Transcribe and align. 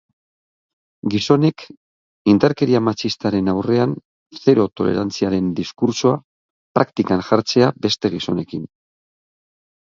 Gizonek 1.15 1.65
indarkeria 2.31 2.79
matxistaren 2.85 3.51
aurrean 3.53 3.93
zero 4.45 4.65
tolerantziaren 4.81 5.53
diskurtsoa 5.61 6.15
praktikan 6.81 7.23
jartzea 7.29 7.71
beste 7.89 8.13
gizonekin. 8.17 8.67